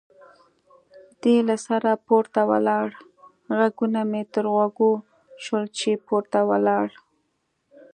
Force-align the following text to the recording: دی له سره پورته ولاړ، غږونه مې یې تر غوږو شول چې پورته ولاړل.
دی 1.21 1.35
له 1.47 1.55
سره 1.67 2.01
پورته 2.07 2.41
ولاړ، 2.51 2.87
غږونه 3.57 3.99
مې 4.11 4.21
یې 4.25 4.29
تر 4.33 4.45
غوږو 4.53 4.91
شول 5.43 5.65
چې 5.77 5.89
پورته 6.07 6.39
ولاړل. 6.49 6.95